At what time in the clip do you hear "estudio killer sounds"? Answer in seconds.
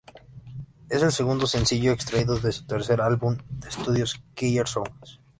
3.69-5.21